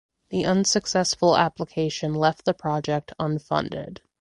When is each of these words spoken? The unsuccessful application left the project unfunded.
The 0.29 0.45
unsuccessful 0.47 1.37
application 1.37 2.15
left 2.15 2.45
the 2.45 2.55
project 2.55 3.13
unfunded. 3.19 3.99